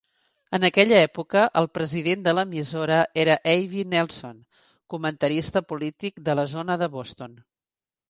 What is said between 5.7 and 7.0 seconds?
polític de la zona de